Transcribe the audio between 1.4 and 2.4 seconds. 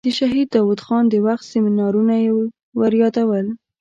سیمینارونه یې